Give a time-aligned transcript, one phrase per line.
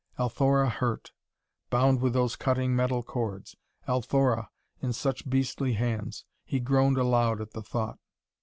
[0.17, 1.11] Althora hurt!
[1.69, 3.55] Bound with those cutting metal cords!
[3.87, 4.49] Althora
[4.81, 6.25] in such beastly hands!
[6.43, 7.99] He groaned aloud at the thought.